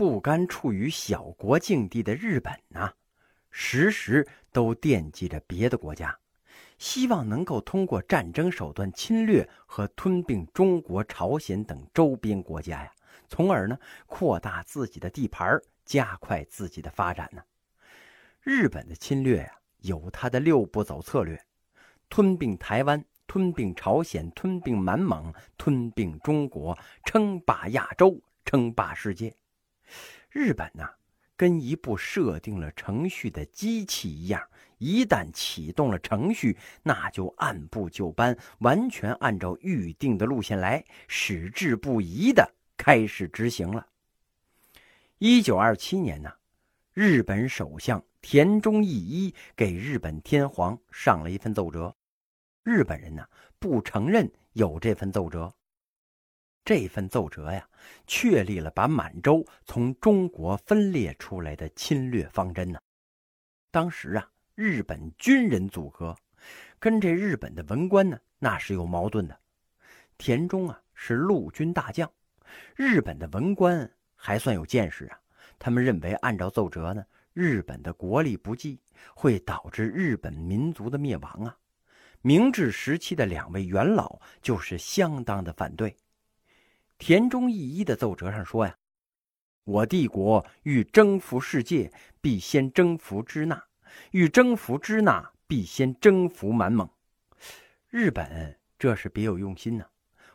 [0.00, 2.90] 不甘处于小国境地的日本呢，
[3.50, 6.18] 时时都惦记着别的国家，
[6.78, 12.90] 希望能够通过战争手段侵略和吞并中国、朝鲜等周边国家呀，
[13.28, 17.42] 从而呢扩大自己的地盘，加快自己的发展呢。
[18.40, 21.38] 日本的侵略呀，有他的六步走策略：
[22.08, 23.04] 吞并台湾。
[23.26, 29.32] 吞并朝鲜，吞并满蒙，吞并中国，称霸亚洲，称霸世界。
[30.30, 30.88] 日本呐，
[31.36, 34.42] 跟一部设定了程序的机器一样，
[34.78, 43.86] 一旦启动了程序，那就按部就班，完全按照预定的路线来，矢志不移的开始执行了。
[45.18, 46.32] 一九二七年呢，
[46.92, 51.94] 日本首相田中义一给日本天皇上了一份奏折。
[52.62, 53.26] 日本人呢
[53.58, 55.52] 不承认有这份奏折。
[56.70, 57.68] 这份奏折呀，
[58.06, 62.78] 确立了把满洲从中国分裂出来的侵略方针呢。
[63.72, 66.16] 当时啊，日本军人组合
[66.78, 69.36] 跟这日本的文官呢，那是有矛盾的。
[70.16, 72.08] 田中啊是陆军大将，
[72.76, 75.18] 日本的文官还算有见识啊。
[75.58, 78.78] 他们认为，按照奏折呢，日本的国力不济，
[79.12, 81.56] 会导致日本民族的灭亡啊。
[82.22, 85.96] 明治时期的两位元老就是相当的反对。
[87.00, 88.76] 田中义一的奏折上说呀
[89.64, 93.56] ：“我帝国欲征服世界，必先征服支那；
[94.10, 96.88] 欲征服支那，必先征服满蒙。”
[97.88, 99.86] 日本这是别有用心呢。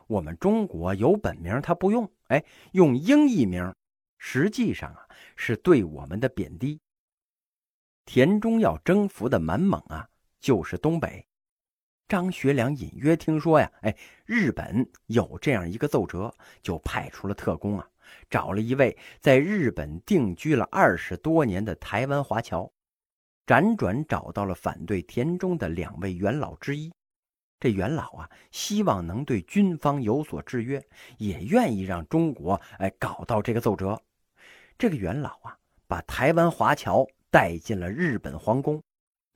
[0.08, 3.72] 我们中国有本名，他不用，哎，用英译名，
[4.18, 6.80] 实际上啊是对我们的贬低。
[8.04, 10.08] 田中要征服的满蒙啊，
[10.40, 11.24] 就是东北。
[12.08, 16.32] 张学良隐约听说呀，哎，日本有这样一个奏折，
[16.62, 17.88] 就派出了特工啊，
[18.30, 22.70] 找了一位在日本定居了二十多年的台湾华侨，
[23.44, 26.92] 辗转找到了反对田中的两位元老之一。
[27.58, 30.80] 这元老啊，希望能对军方有所制约，
[31.18, 34.00] 也愿意让中国哎搞到这个奏折。
[34.78, 35.56] 这个元老啊，
[35.88, 38.80] 把台湾华侨带进了日本皇宫。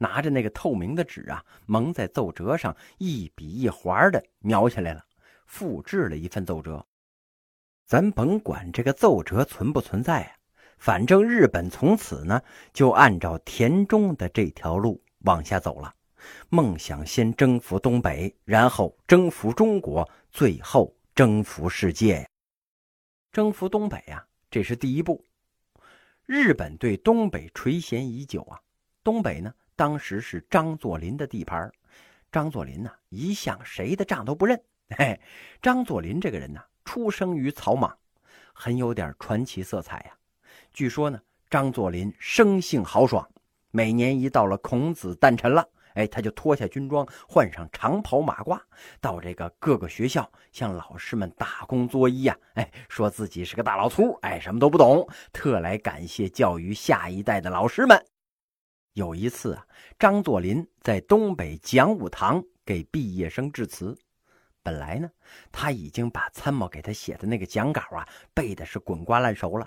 [0.03, 5.05] 拿着那个透明的纸啊，蒙在奏折上，一笔一划的描下来了，
[5.45, 6.85] 复制了一份奏折。
[7.85, 10.33] 咱甭管这个奏折存不存在啊，
[10.79, 12.41] 反正日本从此呢
[12.73, 15.95] 就按照田中的这条路往下走了，
[16.49, 22.27] 梦想先征服东北，然后征服中国，最后征服世界！
[23.31, 25.23] 征服东北呀，这是第一步。
[26.25, 28.59] 日本对东北垂涎已久啊，
[29.05, 29.53] 东北呢？
[29.81, 31.73] 当时是张作霖的地盘
[32.31, 34.63] 张作霖呢一向谁的账都不认。
[34.91, 35.19] 嘿，
[35.63, 37.97] 张作霖这个人呢，出生于草莽，
[38.53, 40.13] 很有点传奇色彩呀。
[40.71, 41.19] 据说呢，
[41.49, 43.27] 张作霖生性豪爽，
[43.71, 48.61] 每年一到了孔子诞辰了，哎，他就脱下军装，换上长袍马褂，
[49.01, 57.99] 到这个各个学校向老师们打工作揖呀，哎，说自己是个大老粗，哎，什么都不懂，特来感谢教育下一代的老师们。
[58.95, 59.67] 有一次啊，
[59.99, 63.97] 张作霖在东北讲武堂给毕业生致辞。
[64.63, 65.11] 本来呢，
[65.51, 69.67] 他已经把参谋给他写的那个讲稿啊背的是滚瓜烂熟了。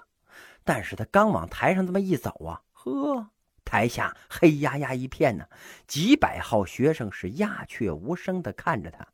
[0.63, 3.28] 但是他刚往台上这么一走啊，呵，
[3.66, 5.45] 台下黑压压一片呢，
[5.88, 9.07] 几百号学生是鸦雀无声的看着他。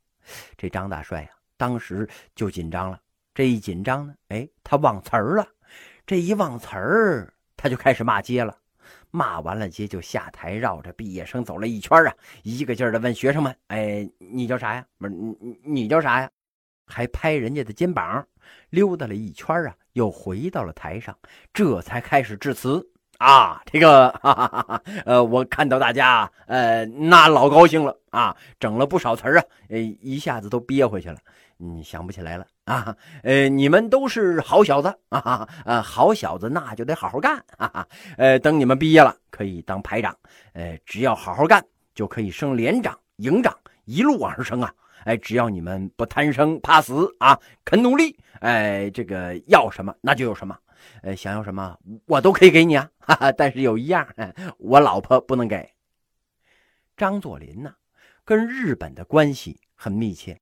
[0.56, 3.00] 这张大帅啊，当时就紧张了。
[3.32, 5.48] 这一紧张呢，哎，他忘词儿了。
[6.06, 8.59] 这一忘词儿，他就开始骂街了。
[9.10, 14.84] 骂完了街，就下台，绕着毕业生走了一圈啊，一个劲儿的问学生们：“哎，你叫啥呀？
[14.98, 16.30] 不是你你你叫啥呀？”
[16.86, 18.26] 还拍人家的肩膀，
[18.70, 21.16] 溜达了一圈啊，又回到了台上，
[21.52, 22.84] 这才开始致辞
[23.20, 23.62] 啊。
[23.66, 31.18] 这个，哈哈哈哈呃，我看到大家，呃，那老高兴了啊，整了不少词儿啊，呃，一下子都憋回去了。
[31.62, 32.96] 你想不起来了啊？
[33.22, 35.46] 呃，你们都是好小子啊！
[35.66, 37.86] 啊，好小子，那就得好好干啊！
[38.16, 40.16] 呃，等你们毕业了，可以当排长。
[40.54, 41.62] 呃，只要好好干，
[41.94, 44.72] 就可以升连长、营长，一路往上升啊！
[45.04, 50.56] 哎，只要你们不贪生怕死啊，肯努力，哎，这个要什么那就有什么。
[51.02, 52.90] 呃，想要什么我都可以给你啊！
[52.98, 54.06] 哈哈，但是有一样，
[54.58, 55.74] 我老婆不能给。
[56.96, 57.74] 张作霖呢，
[58.24, 60.40] 跟日本的关系很密切。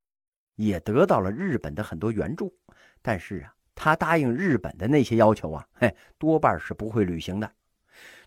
[0.57, 2.53] 也得到了日本的很多援助，
[3.01, 7.49] 但是啊，他答应日本的那些要求啊，嘿，多半是不会履行的。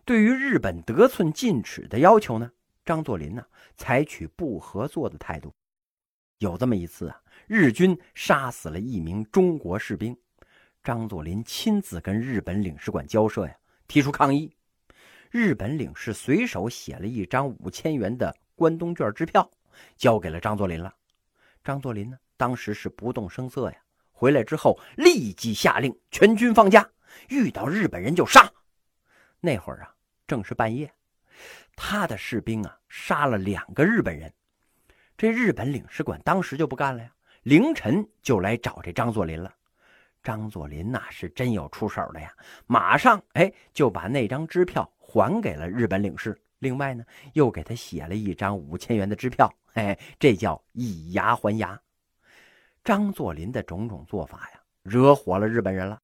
[0.06, 2.50] 对于日本得寸进尺的要求呢，
[2.86, 5.54] 张作霖呢，采取不合作的态度。
[6.38, 10.18] 有这么一次啊，日军杀死了一名中国士兵，
[10.84, 13.56] 张作霖亲自跟日本领事馆交涉呀，
[13.88, 14.52] 提出抗议。
[15.30, 19.50] 日本领事随手写了一张五千元的关东券支票，
[19.96, 20.94] 交给了张作霖了。
[21.64, 23.78] 张作霖呢，当时是不动声色呀。
[24.12, 26.88] 回来之后，立即下令全军放假，
[27.30, 28.52] 遇到日本人就杀。
[29.40, 29.96] 那会儿啊，
[30.26, 30.92] 正是半夜，
[31.76, 34.34] 他的士兵啊，杀了两个日本人。
[35.16, 37.14] 这日本领事馆当时就不干了呀，
[37.44, 39.54] 凌晨就来找这张作霖了。
[40.24, 42.32] 张作霖那是真有出手的呀，
[42.68, 47.04] 马上哎就把那张支票还给了日本领事，另外呢
[47.34, 51.80] 又给他写了一张五千元的支票，哎，这叫以牙还牙。
[52.84, 56.00] 张作霖的种种做法呀，惹火了日本人了。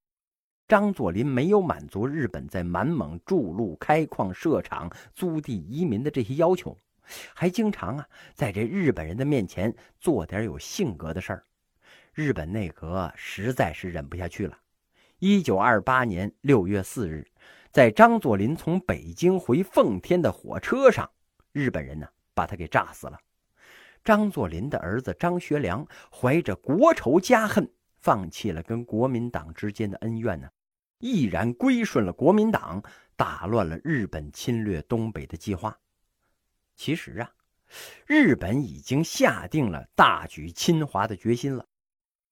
[0.67, 6.77] 张作霖没有满足日本在满蒙筑路、开矿、设厂、租地、移民的这些要求。
[7.33, 11.43] 还经常啊，在这日本人的面前做点有性格的事儿，
[12.17, 14.57] 日本内阁实在是忍不下去了。
[15.19, 17.29] 一九二八年六月四日，
[17.71, 21.07] 在张作霖从北京回奉天的火车上，
[21.51, 23.19] 日本人呢把他给炸死了。
[24.03, 30.49] 张作霖的儿子张学良怀着国仇家恨，放弃了跟国民党之间的恩怨呢，
[30.97, 32.81] 毅然归顺了国民党，
[33.15, 35.77] 打乱了日本侵略东北的计划。
[36.75, 37.31] 其实啊，
[38.07, 41.63] 日本已经下定了大举侵华的决心了。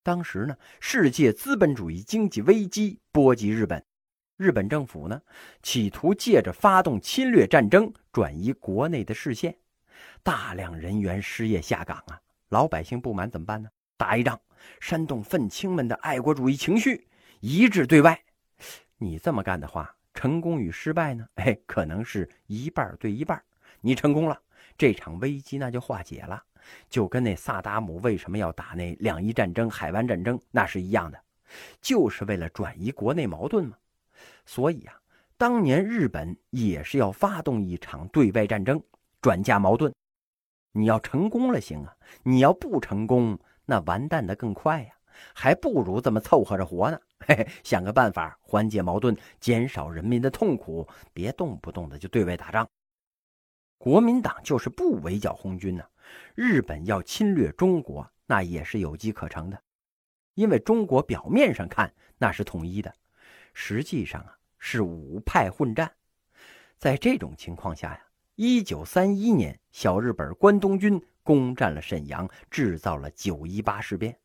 [0.05, 3.83] 当时呢，世界资本主义经济危机波及日本，
[4.37, 5.19] 日本政府呢，
[5.63, 9.57] 企图借着发动侵略战争转移国内的视线，
[10.21, 13.67] 大量人员失业下岗啊，老百姓不满怎么办呢？
[13.97, 14.39] 打一仗，
[14.79, 17.07] 煽动愤青们的爱国主义情绪，
[17.39, 18.21] 一致对外。
[18.99, 21.25] 你这么干的话，成功与失败呢？
[21.41, 23.41] 哎，可能是一半对一半。
[23.81, 24.39] 你成功了，
[24.77, 26.43] 这场危机那就化解了，
[26.89, 31.19] 就跟那萨达姆为什么要打那两伊战争、海湾战争那是一样的，
[31.81, 33.77] 就是为了转移国内矛盾嘛。
[34.45, 34.94] 所以啊，
[35.38, 38.81] 当年日本也是要发动一场对外战争，
[39.21, 39.94] 转嫁矛盾。
[40.71, 44.94] 你要成功了行啊，你要不成功，那完蛋的更快呀，
[45.33, 47.00] 还不如这么凑合着活呢。
[47.19, 52.67] 嘿嘿，想个办法缓解矛盾，减少人民的痛苦，别动不动的就对外打仗。
[53.77, 55.83] 国民党就是不围剿红军呢，
[56.35, 59.61] 日本要侵略中国，那也是有机可乘的，
[60.33, 62.93] 因为中国表面上看那是统一的，
[63.53, 65.91] 实际上啊是五派混战。
[66.77, 68.01] 在这种情况下呀，
[68.35, 74.17] 一九三一年，小日本关东军攻占了沈阳，制造了九一八事变，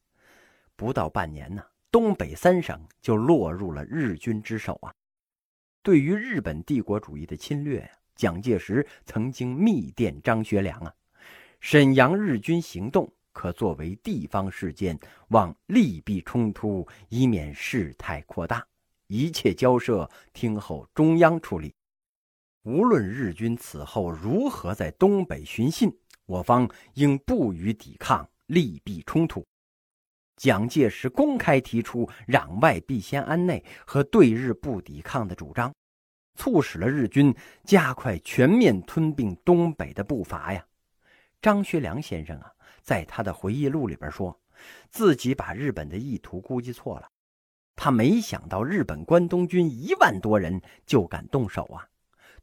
[0.76, 4.92] 不到半年呢，东北三省就落入了日军之手啊。
[5.82, 7.90] 对于日本帝国主义的侵略呀。
[8.16, 10.94] 蒋介石曾经密电张学良啊，
[11.60, 14.98] 沈阳日军行动可作为地方事件，
[15.28, 18.66] 望利弊冲突，以免事态扩大。
[19.08, 21.74] 一切交涉听候中央处理。
[22.62, 25.92] 无论日军此后如何在东北寻衅，
[26.26, 29.44] 我方应不予抵抗，利弊冲突。
[30.36, 35.70] 蒋介石公开提出“攘外必先安内”和对日不抵抗的主张。
[36.36, 37.34] 促使了日军
[37.64, 40.64] 加快全面吞并东北的步伐呀。
[41.40, 42.52] 张学良先生啊，
[42.82, 44.38] 在他的回忆录里边说，
[44.90, 47.09] 自己把日本的意图估计错了。
[47.75, 51.88] 他没想到日本关东军一万多人就敢动手啊。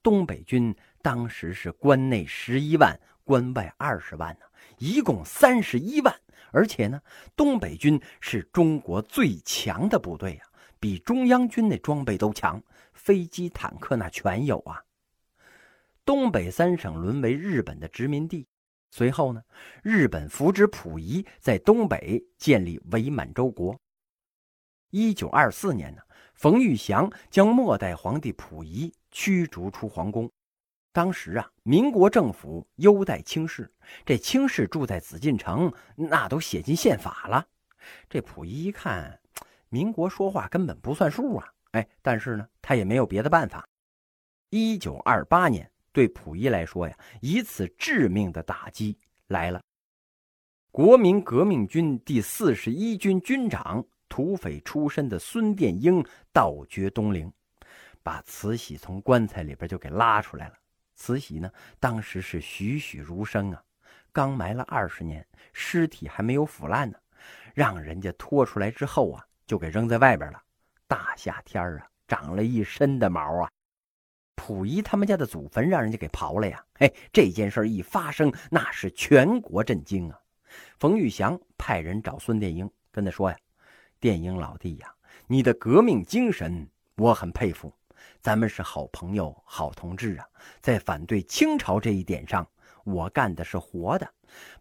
[0.02, 4.46] 东北军当时是关内十一万，关外二十万呢，
[4.80, 6.14] 一共三十一万。
[6.52, 7.00] 而且呢，
[7.36, 10.48] 东北军是中国最强的部队啊，
[10.80, 12.62] 比中央军那装备都强。
[12.94, 14.84] 飞机、坦克那全有啊！
[16.04, 18.48] 东北三省沦为日本的殖民地。
[18.98, 19.44] 随后呢，
[19.84, 23.80] 日本扶植溥仪在东北建立伪满洲国。
[24.90, 26.02] 一九二四年呢，
[26.34, 30.28] 冯玉祥将末代皇帝溥仪驱逐出皇宫。
[30.92, 33.72] 当时啊，民国政府优待清室，
[34.04, 37.46] 这清室住在紫禁城，那都写进宪法了。
[38.10, 39.20] 这溥仪一看，
[39.70, 41.48] 民国说话根本不算数啊！
[41.74, 43.64] 哎，但是呢，他也没有别的办法。
[44.50, 48.96] 一九二八年，对溥仪来说呀，一次致命的打击
[49.30, 49.60] 来了。
[50.70, 57.34] 国民革命军第四十一军军长、土匪出身的孙殿英盗掘东陵，
[58.04, 60.54] 把慈禧从棺材里边就给拉出来了。
[60.94, 63.64] 慈禧呢，当时是栩栩如生啊，
[64.12, 67.00] 刚埋了二十年，尸体还没有腐烂呢，
[67.56, 70.40] 让人家拖出来之后啊，就给扔在外边了。
[70.88, 73.50] 大夏天啊，长了一身的毛啊！
[74.38, 76.64] 溥仪他们家的祖坟让人家给刨了呀！
[76.76, 80.18] 哎，这件事一发生，那是全国震惊啊！
[80.80, 83.38] 冯玉祥派人找孙殿英，跟他说呀
[84.00, 84.94] ：“殿英老弟呀，
[85.26, 87.74] 你的革命精神我很佩服。
[88.22, 90.26] 咱们是好朋友、好同志啊！
[90.62, 92.48] 在反对清朝这一点上，
[92.86, 94.08] 我干的是活的，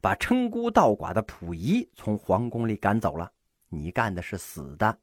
[0.00, 3.30] 把称孤道寡的溥仪从皇宫里赶走了；
[3.68, 4.98] 你干的是死的，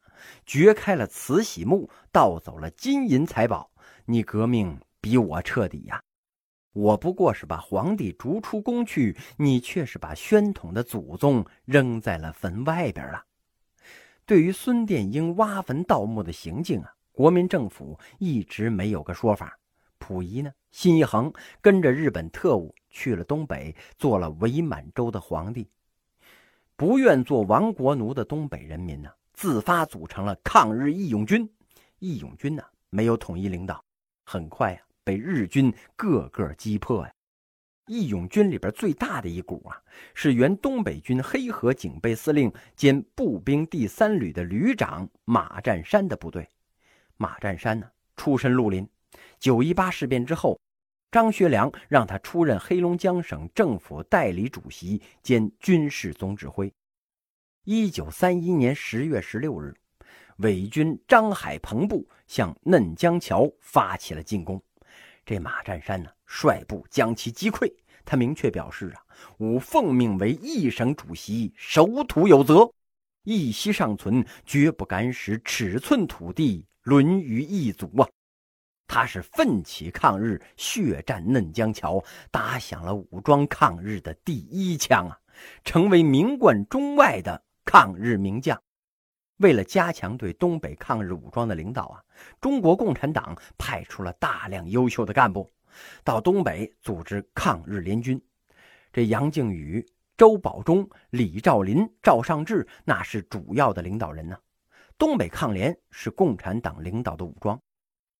[0.45, 3.69] 掘开了慈禧墓，盗走了金银财宝。
[4.05, 6.01] 你革命比我彻底呀！
[6.73, 13.23] 我不过是把皇帝逐出宫去，你却是把宣统的祖宗扔在了坟外边了。
[14.25, 16.93] 对于孙殿英挖坟盗墓的行径啊！
[17.11, 19.57] 国民政府一直没有个说法。
[19.99, 25.69] 溥仪呢，心一横，跟着日本特务去了东北，做了伪满洲的皇帝。
[26.75, 31.49] 不愿做亡国奴的东北人民呢，自发组成了抗日义勇军。
[31.99, 33.83] 义勇军呢，没有统一领导，
[34.25, 37.13] 很快呀，被日军个个击破呀。
[37.87, 39.77] 义勇军里边最大的一股啊，
[40.13, 46.47] 是原东北军黑河警备司令兼步兵第三旅的旅长马占山的部队。
[47.17, 48.87] 马占山呢，出身绿林。
[49.37, 50.59] 九一八事变之后，
[51.13, 56.73] 张学良让他出任黑龙江省政府代理主席兼军事总指挥。
[57.65, 59.75] 一九三一年十月十六日，
[60.37, 64.59] 伪军张海鹏部向嫩江桥发起了进攻。
[65.23, 67.71] 这马占山呢，率部将其击溃。
[68.03, 69.05] 他明确表示啊，
[69.37, 72.73] 吾奉命为一省主席，守土有责，
[73.23, 76.65] 一息尚存，绝不敢使尺寸土地。
[76.81, 78.09] 沦于异族啊！
[78.93, 85.17] 他是奋起抗日，血战嫩江桥，打响了武装抗日的第一枪啊！
[85.63, 88.55] 成为名冠中外的抗日名将。
[89.37, 92.03] 为了加强对东北抗日武装的领导啊，
[92.39, 95.49] 中国共产党派出了大量优秀的干部
[96.03, 98.21] 到东北组织抗日联军。
[98.91, 99.83] 这杨靖宇、
[100.15, 104.37] 周保中、李兆林、赵尚志，那是主要的领导人呢。
[104.99, 107.59] 东北抗联是共产党领导的武装，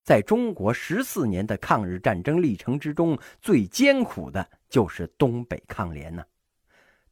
[0.04, 6.22] 在中国十四年的抗日战争历程之中，最艰苦的就是东北抗联呢。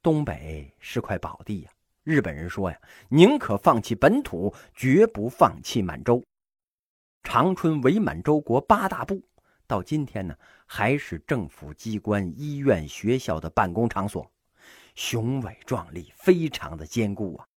[0.02, 1.72] 东北是块宝地呀，
[2.04, 6.22] 日本人说呀，宁可放弃本土，绝不放弃满洲。
[7.24, 9.24] 长春伪满洲国八大部
[9.66, 14.30] 到今天呢，还是政府机关、医院、学校的办公场所，
[14.96, 17.48] 雄伟壮丽，非常的坚固啊。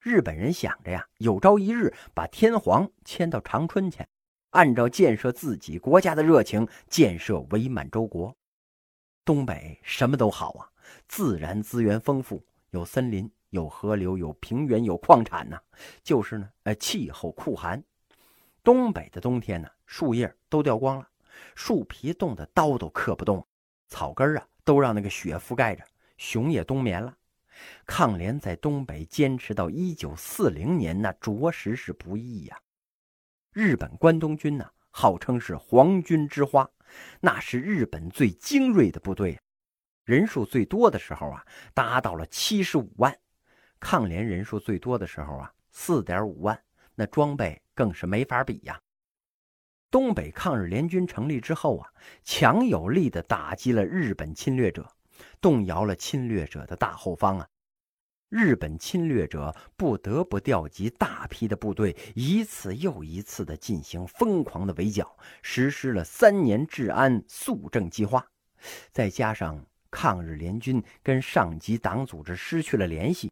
[0.00, 4.04] 日本人想着呀，有朝一日把天皇迁到长春去，
[4.54, 8.34] 按照建设自己国家的热情建设伪满洲国。
[9.24, 10.70] 东北什么都好啊，
[11.08, 15.60] 自然资源丰富，有森林，有河流，有平原，有矿产呐。
[16.04, 17.82] 就是呢，呃，气候酷寒，
[18.62, 21.08] 东北的冬天呢，树叶都掉光了，
[21.56, 23.44] 树皮冻得刀都刻不动，
[23.88, 25.84] 草根啊都让那个雪覆盖着，
[26.16, 27.16] 熊也冬眠了。
[27.86, 32.60] 抗联在东北坚持到一九四零年，那着实是不易呀。
[33.54, 36.68] 日本关东军呢，号称是皇军之花，
[37.20, 39.38] 那是日本最精锐的部队，
[40.04, 43.16] 人数最多的时候啊，达到了七十五万。
[43.78, 46.60] 抗联人数最多的时候啊，四点五万，
[46.96, 48.76] 那装备更是没法比呀。
[49.88, 51.88] 东北抗日联军成立之后啊，
[52.24, 54.90] 强有力的打击了日本侵略者。
[55.40, 57.48] 动摇了侵略者的大后方啊！
[58.34, 68.26] 日本侵略者不得不调集大批的部队，一次又一次的进行疯狂的围剿，实施了三年治安肃正计划。
[68.90, 73.30] 再加上抗日联军跟上级党组织失去了联系，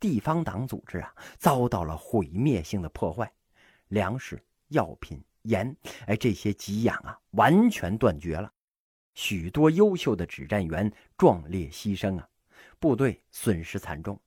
[0.00, 3.32] 地方党组织啊遭到了毁灭性的破坏，
[3.86, 5.76] 粮食、药品、盐，
[6.06, 8.52] 哎，这些给养啊完全断绝了。
[9.14, 12.28] 许多优秀的指战员壮烈牺牲啊，
[12.80, 14.20] 部队损失惨重。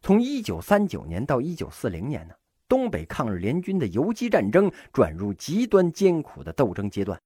[0.00, 2.34] 从一九三九年到一九四零年呢，
[2.68, 7.20] 东北抗日联军的游击战争转入极端艰苦的斗争阶段。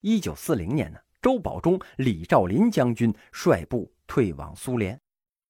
[0.00, 4.98] 一九四零年呢，周保中、李兆林将军率部退往苏联。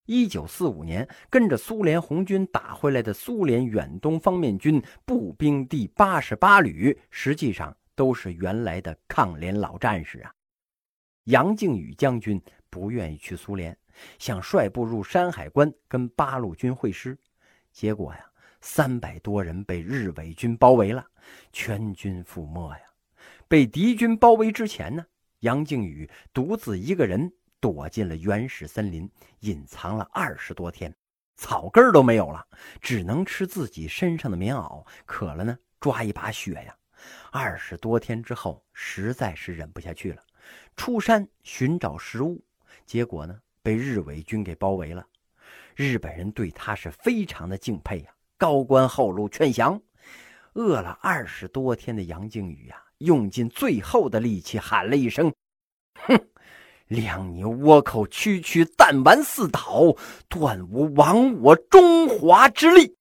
[0.07, 10.33] 一九四五年，跟着苏联红军打回来的苏联远东方面军步兵第八十八旅，实际上都是原来的抗联老战士啊。
[11.25, 13.77] 杨靖宇将军不愿意去苏联，
[14.19, 17.17] 想率部入山海关跟八路军会师，
[17.71, 18.25] 结果呀，
[18.61, 21.05] 三百多人被日伪军包围了，
[21.51, 22.81] 全军覆没呀。
[23.47, 25.05] 被敌军包围之前呢，
[25.39, 29.09] 杨靖宇独自一个人躲进了原始森林，
[29.41, 30.95] 隐藏了二十多天，
[31.35, 32.45] 草根都没有了，
[32.79, 36.75] 只能吃自己身上的棉袄，渴了呢抓一把雪呀。
[37.31, 40.21] 二十多天之后，实在是忍不下去了。
[40.75, 42.43] 出山寻找食物，
[42.85, 45.05] 结果呢被日伪军给包围了。
[45.75, 49.81] 日本人对他是非常的敬佩呀，高官厚禄劝降，
[50.53, 55.33] 饿了二十多天的杨靖宇啊，用尽最后的力气喊了一声
[55.95, 56.19] ：“哼！
[56.89, 59.95] 谅你倭寇区区弹丸四岛，
[60.27, 62.97] 断无亡我中华之力。”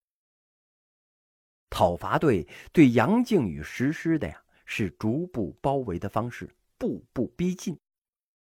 [1.68, 6.48] 讨伐队对杨靖宇实施的呀是逐步包围的方式，
[6.78, 7.76] 步步逼近，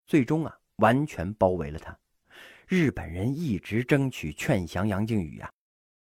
[0.06, 1.98] 最终啊完全包围了他。
[2.68, 5.50] 日本人一直争取劝降杨靖宇啊。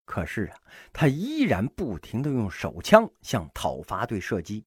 [0.06, 0.56] 可是啊，
[0.94, 4.64] 他依然不停的用手枪向讨伐队射击，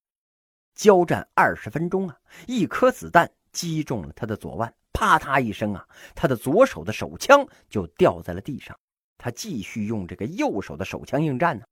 [0.76, 8.78] 交战二十分钟啊，一颗子弹击中了他的左腕，啪嗒一声啊，他的左手的手枪就掉在了地上。
[9.16, 11.64] 他继续用这个右手的手枪应战呢。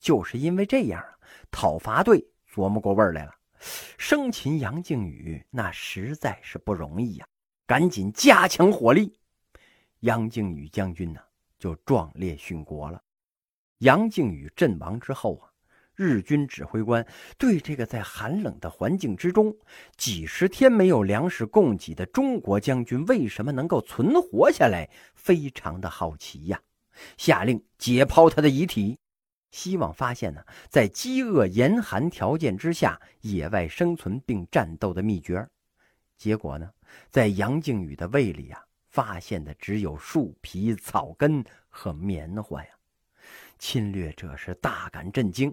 [0.00, 1.18] 就是因为这样啊，
[1.52, 3.32] 讨伐队琢磨过味儿来了，
[3.96, 7.26] 生擒杨靖宇那实在是不容易呀，
[7.64, 9.16] 赶紧加强火力。
[10.02, 11.20] 杨靖宇将军呢？
[11.58, 13.00] 就壮烈殉国了。
[13.78, 15.46] 杨靖宇阵亡之后啊，
[15.94, 17.06] 日军指挥官
[17.38, 19.56] 对这个在寒冷的环境之中
[19.96, 26.60] 几十天没有粮食供给的中国将军为什么能够存活下来，非常的好奇呀，
[27.16, 28.98] 下令解剖他的遗体，
[29.52, 35.48] 希望发现呢，在饥饿严寒条件之下野外生存并战斗的秘诀。
[36.16, 36.68] 结果呢，
[37.08, 38.60] 在杨靖宇的胃里啊。
[38.92, 42.68] 发现的只有树皮、草根和棉花呀！
[43.58, 45.52] 侵略者是大感震惊。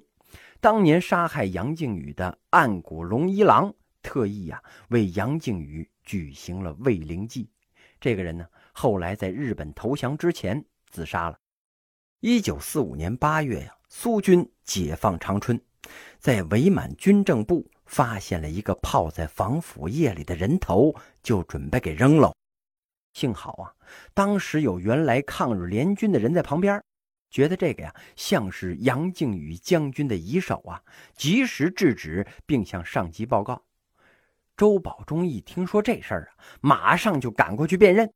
[0.60, 7.50] 当年杀害杨靖宇的岸谷龙一郎，特意呀为杨靖宇举行了慰灵祭。
[8.01, 11.39] 这个人呢，后来在日本投降之前自杀了。
[12.19, 15.58] 一九四五年八月呀，苏军解放长春，
[16.19, 20.93] 在伪满军政部发现了一个泡在防腐液里的人头，
[21.24, 22.34] 就准备给扔了。
[23.13, 23.73] 幸好啊，
[24.13, 26.81] 当时有原来抗日联军的人在旁边，
[27.29, 30.81] 觉得这个呀像是杨靖宇将军的遗首啊，
[31.15, 33.63] 及时制止，并向上级报告。
[34.55, 38.12] 周保中一听说这事儿啊，马上就赶过去辨认。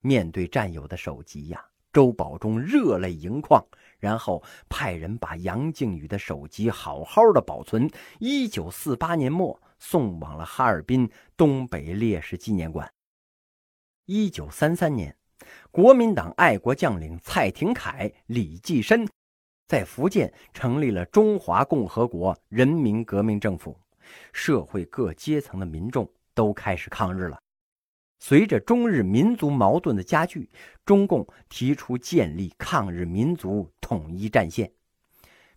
[0.00, 3.64] 面对战友的首级呀，周保中热泪盈眶，
[3.98, 7.90] 然后派人把杨靖宇的首级好好的保存。
[8.18, 12.92] 一九四八年末，送往了哈尔滨东北烈士纪念馆。
[14.10, 15.14] 一九三三年，
[15.70, 19.06] 国民党爱国将领蔡廷锴、李济深
[19.66, 23.78] 在福建成立了中华共和国人民革命政府，
[24.32, 27.38] 社会各阶层的民众都开始抗日了。
[28.18, 30.48] 随着中日民族矛盾的加剧，
[30.86, 34.72] 中共提出建立抗日民族统一战线。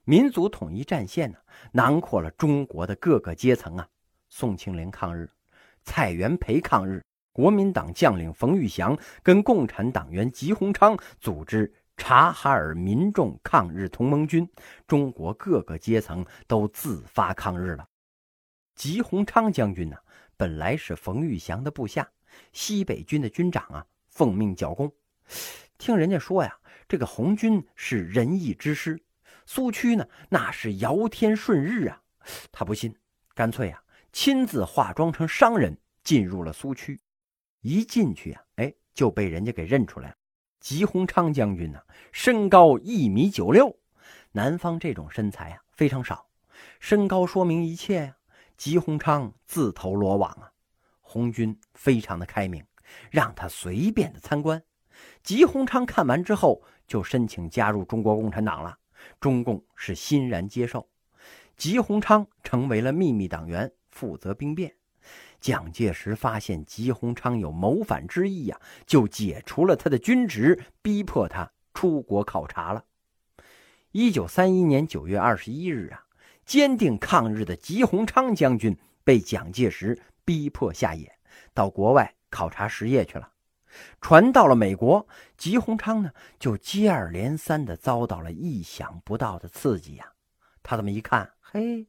[0.04, 1.38] 民族统一战线呢，
[1.72, 3.88] 囊括了中国的各个阶层啊。
[4.28, 5.30] 宋庆龄抗日，
[5.86, 7.02] 蔡元培抗日。
[7.32, 14.48] 国民党将领冯玉祥跟共产党员吉鸿昌组织察哈尔民众抗日同盟军，
[14.88, 17.88] 中国各个阶层都自发抗日了。
[18.76, 19.96] 吉鸿昌将军呢，
[20.36, 22.10] 本来是冯玉祥的部下，
[22.52, 24.91] 西北军的军长啊，奉命剿共。
[25.78, 29.00] 听人家说呀，这个红军是仁义之师，
[29.46, 32.02] 苏区呢那是尧天顺日啊。
[32.52, 32.96] 他不信，
[33.36, 37.00] 干脆啊亲自化妆成商人进入了苏区。
[37.62, 40.15] 一进去呀，哎，就被人家给认出来了。
[40.60, 41.80] 吉鸿昌将军呢，
[42.12, 43.76] 身高一米九六，
[44.32, 46.28] 南方这种身材啊非常少，
[46.80, 48.17] 身高说明一切呀。
[48.58, 50.52] 吉鸿昌自投罗网啊，
[51.02, 52.63] 红军非常的开明，
[53.10, 54.62] 让他随便的参观。
[55.24, 58.78] 吉鸿昌看完之后，就申请加入中国共产党了。
[59.19, 60.88] 中共是欣然接受，
[61.58, 64.76] 吉鸿昌成为了秘密党员，负责兵变。
[65.41, 72.86] 蒋介石发现吉鸿昌有谋反之意呀，就解除了他的军职，逼迫他出国考察了。
[73.91, 76.06] 一九三一年九月二十一日啊，
[76.45, 81.12] 坚定抗日的吉鸿昌将军被蒋介石逼迫下野，
[81.54, 83.27] 到国外考察实业去了。
[83.99, 90.06] 传到了美国，吉鸿昌呢就接二连三的遭到了意想不到的刺激呀。
[90.62, 91.88] 他这么一看，嘿，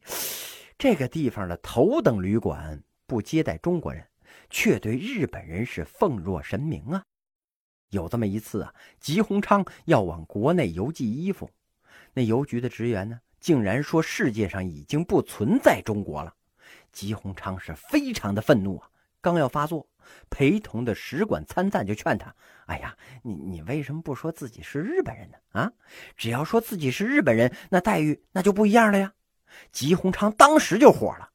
[0.78, 2.82] 这个地方的头等旅馆。
[3.12, 4.02] 不接待中国人，
[4.48, 7.04] 却对日本人是奉若神明啊！
[7.90, 11.50] 有这么一次啊，吉鸿昌要往国内邮寄衣服，
[12.14, 16.34] 那邮局的职员呢，竟然说世界上已经不存在中国了。
[16.90, 18.88] 吉鸿昌是非常的愤怒啊，
[19.20, 19.86] 刚要发作，
[20.30, 25.36] 陪同的使馆参赞就劝他：“哎呀，你你为什么不说自己是日本人呢？
[25.50, 25.70] 啊，
[26.16, 29.12] 只要说自己是日本人，那待遇那就不一样了呀！”
[29.70, 31.28] 吉鸿昌当时就火了。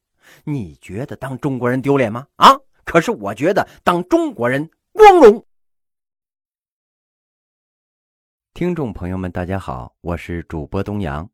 [0.43, 2.27] 你觉得当中国人丢脸吗？
[2.35, 2.55] 啊！
[2.83, 5.45] 可是我觉得当中国人光荣。
[8.53, 11.29] 听众朋友们，大家好，我是主播东阳。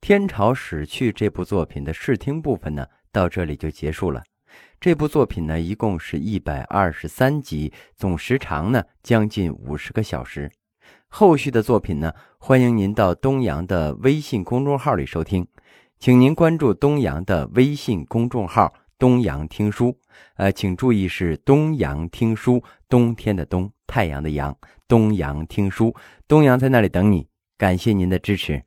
[0.00, 4.22] 天朝史去》这部作品的试听部分呢，到这里就结束了。
[4.80, 10.50] 这部作品呢，一共是一百二十三集，总时长呢将近五十个小时。
[11.08, 15.46] 后续的作品呢，欢迎您到东阳的微信公众号里收听，
[16.00, 19.94] 请您关注东阳的微信公众号“东阳听书”。
[20.36, 24.56] 呃，请注意是“东阳听书”，冬天的冬，太阳的阳，
[24.88, 25.94] 东阳听书，
[26.26, 27.28] 东阳在那里等你。
[27.58, 28.62] 感谢您的支持。